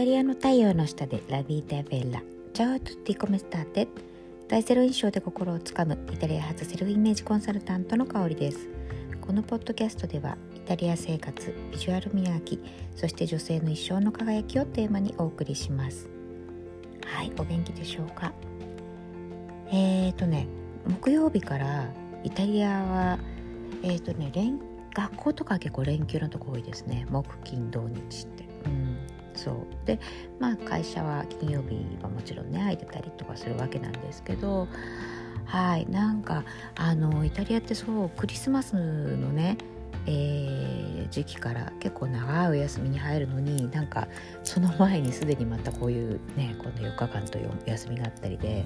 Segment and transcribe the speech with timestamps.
[0.00, 2.22] タリアの太陽の下でラビータベッラ。
[2.54, 3.86] チャオトゥティコメスターテ
[4.48, 5.98] 大ゼロ印象で心をつかむ。
[6.10, 8.66] イタリア発セルフイメージコンサルタントの香りです。
[9.20, 12.58] このポッドキャストではイタリア生活ビジュアル磨き
[12.96, 16.08] そして女性の一生の輝きをテーマにお送りします。
[17.04, 18.32] はいお元気でしょうか？
[19.70, 20.46] えーとね
[20.88, 21.92] 木曜日から
[22.24, 23.18] イタリアは
[23.82, 24.58] えーとね連
[24.94, 27.06] 学校とか結構連休のとこ多いですね。
[27.10, 28.44] 木金土日って。
[28.64, 28.96] うん。
[29.34, 29.98] そうで
[30.38, 34.68] まあ会社は金曜日はもちろんね空いてたりとかするわけなんですけど
[35.44, 36.44] はいなんか
[36.76, 39.58] あのイタリアってそうクリスマスのね
[40.06, 44.08] えー、時期から結構長いお休みに入るのになんか
[44.42, 48.64] その前にすでにまたこういうねこの4日間というお休みがあったりで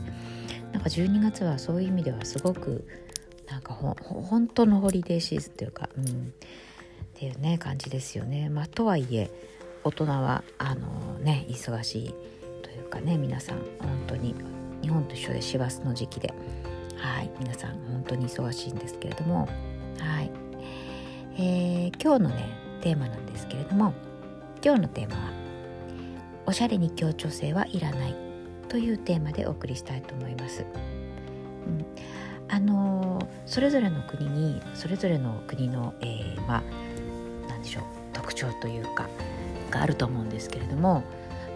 [0.73, 2.87] なんか12月はそういう意味ではすごく
[3.49, 6.07] なんかほ本当のホリデーシーズンというか、うん、っ
[7.15, 8.49] ていうね感じですよね。
[8.49, 9.31] まあ、とはいえ
[9.85, 12.15] 大人はあのね忙しい
[12.63, 14.35] というかね皆さん本当に
[14.83, 16.33] 日本と一緒で師走の時期で
[16.97, 19.47] はい皆さん本当に忙しいんですけれども
[19.99, 20.31] はい、
[21.37, 22.49] えー、今日のね
[22.81, 23.93] テーマなんですけれども
[24.65, 25.33] 今日のテーマは
[26.47, 28.15] 「おしゃれに協調性はいらない」
[28.69, 30.65] というテーマでお送りしたいと思います。
[31.67, 31.85] うん
[32.49, 36.63] あのそれぞれの国にそれぞれの国の、えー、まあ
[37.49, 39.09] 何でしょう特徴というか
[39.75, 41.03] があると思うんですけれども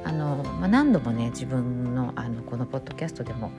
[0.04, 3.52] あの、まあ、何度もね自分のあのこのポッドキャストでも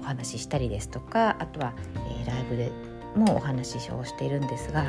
[0.00, 1.72] お話ししたりですとかあとは、
[2.20, 2.70] えー、ライブで
[3.16, 4.84] もお話をしているんですが、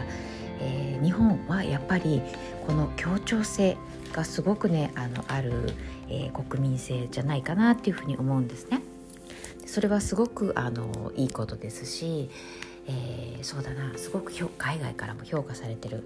[0.60, 2.22] えー、日本はやっぱり
[2.68, 3.78] この協調性
[4.14, 5.74] がすごくねあのある、
[6.10, 8.82] えー、国民性じゃないかなっていうふうに思うんですね。
[9.66, 12.30] それはすごくあのいいことですし、
[12.88, 16.04] えー、そうだなすごく海外からも評価されてる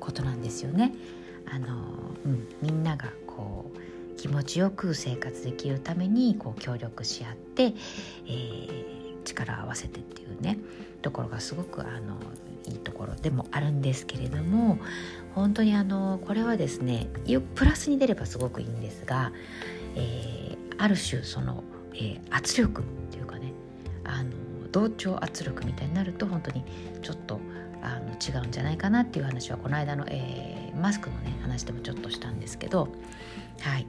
[0.00, 0.92] ことなんですよね。
[1.46, 1.66] あの
[2.24, 10.58] うん、みんながこう気持ちよく生活できるためにこう協力し合って、えー、力を合わせてっていうね
[11.02, 12.16] ところがすごくあの
[12.66, 14.78] いいところでもあるんですけれども
[15.34, 17.08] 本当にあのこれはですね
[17.54, 19.32] プラスに出ればすごくいいんですが、
[19.96, 21.62] えー、ある種その、
[21.94, 23.52] えー、圧力っていうかね
[24.04, 24.30] あの
[24.72, 26.64] 同調圧力みたいになると本当に
[27.02, 27.38] ちょっと
[27.82, 32.88] あの違うんじゃないかなっていう話はこの間の、えー、マスクのね話でもちょっとしたんですけど
[33.60, 33.86] はい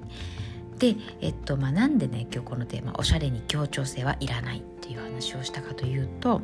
[0.80, 6.42] でえっとまあなんでね今日このテーマ「おしゃれに協調性はいらない」っていう話をしたかというと、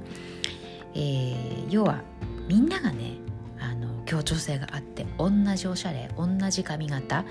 [0.94, 2.02] えー、要は
[2.48, 3.18] みんながね
[3.60, 7.26] あの協調性があって同じおしゃれ同じ髪型、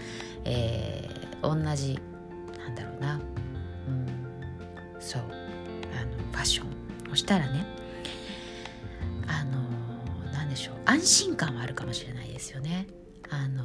[0.44, 1.98] えー、同じ
[2.58, 4.06] なんだろうなうん
[5.00, 5.30] そうあの
[6.30, 7.66] ファッションをしたらね
[9.26, 9.62] あの
[10.32, 12.86] 何でしょう安心感はあるかもしれないですよね。
[13.30, 13.64] あの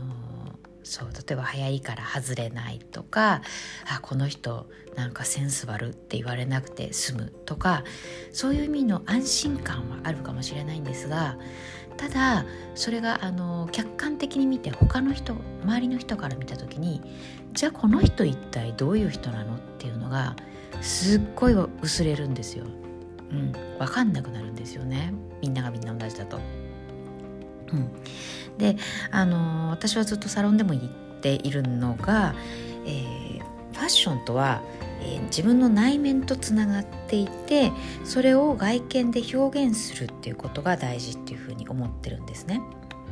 [0.83, 3.41] そう例えば流行りから外れないとか
[3.87, 7.83] あこの人なんかセンス悪って言われなくて済むとか
[8.31, 11.37] そういう意味の安心感はあるかもしれないんですが
[11.97, 17.01] ただそれがあの客観的に見て他の人周りの人から見た時に
[17.53, 20.35] じゃあこの人一体どういう人なのっていうのが
[20.81, 22.65] すっごい薄れるんですよ。
[23.31, 26.39] うん、分かんなくなるんですよねみんながみんな同じだと。
[27.73, 27.89] うん、
[28.57, 28.77] で
[29.11, 30.83] あの私はずっとサロンでも言っ
[31.21, 32.35] ているのが、
[32.85, 33.39] えー、
[33.73, 34.61] ファッションとは、
[35.01, 37.71] えー、自分の内面とつながっていて
[38.03, 42.61] それを外見で表現するっていうことが大事っていうふうに思ってるんですね。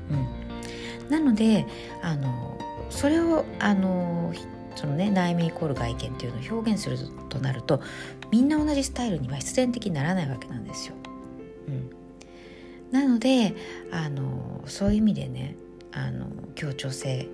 [0.09, 1.66] うん、なので
[2.02, 2.58] あの
[2.90, 4.34] それをあの
[4.75, 6.98] そのね内面イコール外見っていうのを表現する
[7.30, 7.81] となると
[8.31, 10.96] みんな同じスタイルには必然的にならないわけなんですよ。
[11.68, 12.03] うん、
[12.94, 13.56] なので
[13.92, 15.56] あのそういう意味でね
[15.92, 17.28] あの協調性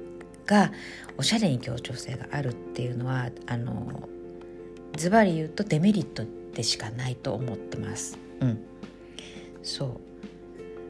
[0.46, 0.72] が
[1.18, 4.08] おしゃれに協調性があるっていうのはあの
[4.96, 8.18] ズバリ言うとデメリットでしかないと思ってます。
[8.40, 8.66] うん、
[9.62, 10.00] そ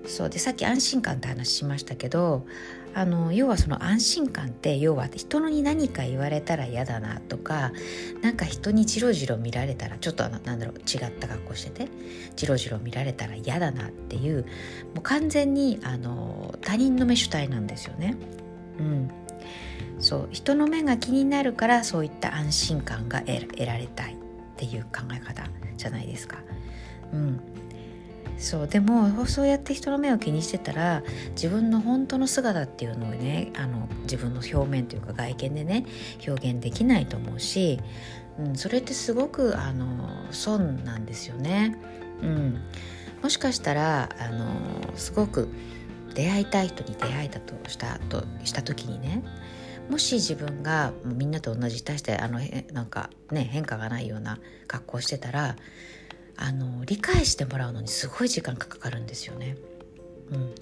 [0.06, 0.07] う。
[0.07, 0.30] そう。
[0.30, 2.45] でさっき安心感って話しましたけど
[2.94, 7.71] あの要はその安心感って要は人に何か言われたら嫌だなとか
[8.21, 11.91] なんか人にジロジロ見られたらちょっとあのなんだろう違った格好してて
[12.36, 14.44] ジロジロ見られたら嫌だなっていう
[14.94, 18.15] もう完全にあの他人の目主体なんですよね。
[18.80, 19.12] うん、
[20.00, 24.15] そう人の目が気になるからそういった安心感が得られたいっ
[24.56, 25.44] ていう考え方
[25.77, 26.38] じゃないですか。
[27.13, 27.41] うん、
[28.39, 35.86] そうでもそうやって人の目を気にしてたら自分の本当の姿っていうのをねあの自分の表面というか外見でね
[36.25, 37.81] 表現できないと思うし、
[38.39, 41.77] うん、それってすごくあの損なんですよね。
[42.21, 42.62] うん、
[43.21, 44.47] もしかしたらあの
[44.95, 45.50] すごく
[46.15, 49.24] 出会いたい人に出会えたとしたとした時にね
[49.89, 52.39] もし自分がみんなと同じ大してあの
[52.74, 54.38] なんかね変化がないような
[54.68, 55.56] 格好をしてたら
[56.41, 59.57] あの理解してもらうのにすごい時間がかかるんですよね。
[60.31, 60.56] うん、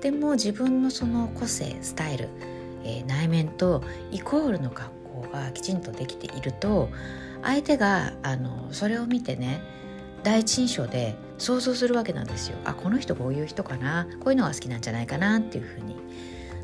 [0.00, 2.28] でも自分のその個性スタイル、
[2.84, 6.88] えー、内面とイコールの格好がきちんとできていると
[7.42, 9.62] 相手があのそれを見てね
[10.22, 15.96] 第一印象で想像するわけなんですよあこの人こういう人かなこういうのが好きなんじゃないかなっていうふうに。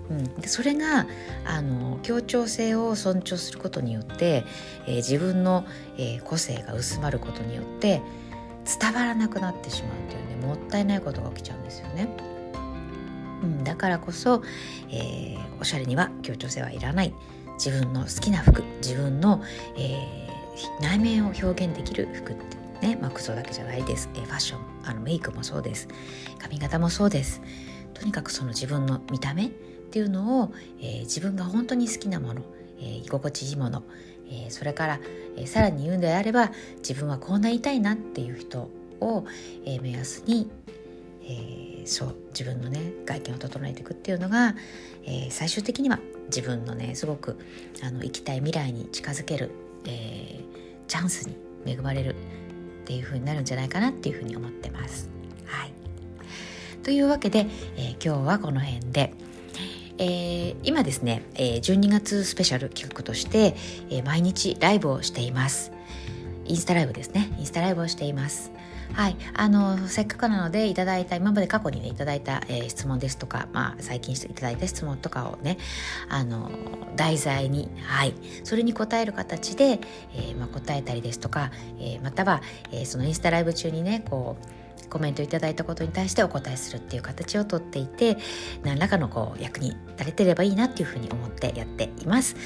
[0.09, 1.07] うん、でそれが
[1.45, 4.45] あの協調性を尊重することによって、
[4.87, 5.67] えー、自分の、
[5.99, 8.01] えー、個性が薄まることによって
[8.81, 12.09] 伝わらなくなってしまうというねもったいないことが起きちゃうんですよね。
[13.43, 14.43] うん、だからこそ、
[14.91, 17.15] えー、おしゃれには協調性はいらない。
[17.59, 19.43] 自分の好きな服自分の、
[19.77, 25.89] えー、内面を表現できる服ってね、まあ、服装だけじゃないです、えー、ファッションあのメイクもそうです。
[26.39, 27.41] 髪型もそうです。
[27.95, 29.51] とにかくその自分の見た目っ
[29.91, 32.43] ていうのを、えー、自分が本当に好きなもの、
[32.79, 33.85] えー、居心地いいもの、
[34.29, 35.01] えー、それから、
[35.37, 38.71] えー、さらに言うんであれば自分はこうなりたいなっていう人
[39.01, 39.25] を、
[39.65, 40.51] えー、目安に、
[41.25, 44.55] えー、そう自分のね外見を整えていくっていうのが、
[45.05, 47.39] えー、最終的には自分のねすごく
[47.83, 49.51] あの生きたい未来に近づける、
[49.87, 50.43] えー、
[50.87, 55.11] チャンスに恵まれるっていう風になるんじゃないかなっていう風に思ってます。
[55.45, 55.73] はい、
[56.83, 57.47] というわけで、
[57.77, 59.13] えー、今日はこの辺で。
[59.99, 63.57] えー、今ですね、えー、12月スペシャル企画として、
[63.91, 65.73] えー、毎日ライブをしています。
[66.45, 67.33] インスタライブですね。
[67.39, 68.53] インスタライブをしています。
[68.93, 75.59] はい、あのせっかくなのでいただいた今まで過去にねいただいた、えー、質問ですとか、まあ、最近いただいた質問とかをね
[76.09, 76.51] あの
[76.95, 78.15] 題材に、はい、
[78.45, 79.81] それに答える形で、
[80.15, 82.43] えーまあ、答えたりですとか、えー、または、
[82.73, 88.19] えー、そのインスタライブ中にねこうコメントいただいたことに対してお答えするっていう形をとっていて
[88.63, 92.37] 何らかのこう役に立ててればいいなっていうふうに思ってやっています。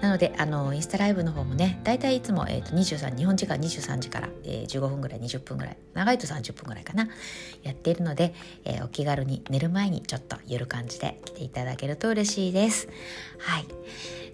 [0.00, 7.08] なのであのインスタライブの方もねだいたいいつも、えーと、23日本時間23時から、えー、15分ぐらい20分ぐらい長いと30分ぐらいかな
[7.62, 8.34] やっているので、
[8.64, 12.88] えー、お気軽に寝る前にちょっとゆる感じで来ていただけると嬉しいです。
[13.38, 13.66] はい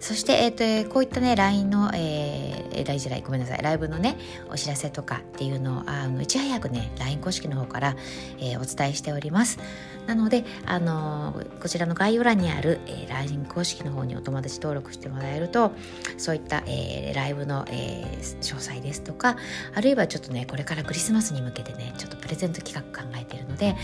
[0.00, 4.17] そして、えーと、こういったね LINE の、えー、LINE じゃないごめんなさいライブのね
[4.49, 7.96] お知らせとかっていうのをあのいち早くね LINE 公式の方から、
[8.38, 9.58] えー、お伝えしております
[10.06, 15.72] なので、あのー、こちらの概要欄にある、えー、LINE 公式の方にお友達登録してもらえると
[16.19, 19.37] そういった、えー、ライブの、えー、詳細ですとか
[19.75, 23.76] あるいはちょっとねこれからクリスマスに向けてねちょっとプレゼント企画考えているので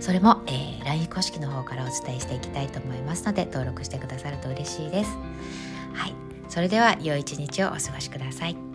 [0.00, 5.10] それも、えー、LINE 公式の方からお伝えしていきたいと思いますので登録してくださると嬉しいです。
[5.92, 6.14] はい、
[6.48, 8.73] それでは良い一日をお過ごしください。